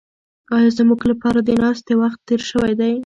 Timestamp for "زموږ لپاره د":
0.77-1.49